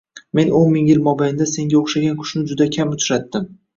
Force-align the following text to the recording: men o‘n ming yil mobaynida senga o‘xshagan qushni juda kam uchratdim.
men 0.37 0.47
o‘n 0.59 0.69
ming 0.75 0.87
yil 0.91 1.03
mobaynida 1.07 1.47
senga 1.51 1.77
o‘xshagan 1.81 2.17
qushni 2.23 2.43
juda 2.53 2.69
kam 2.79 2.97
uchratdim. 2.97 3.47